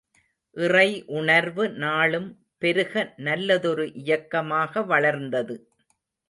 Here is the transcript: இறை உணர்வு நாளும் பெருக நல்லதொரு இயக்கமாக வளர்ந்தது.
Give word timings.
இறை 0.55 0.87
உணர்வு 1.09 1.65
நாளும் 1.83 2.25
பெருக 2.57 3.03
நல்லதொரு 3.17 3.85
இயக்கமாக 3.93 4.83
வளர்ந்தது. 4.83 5.57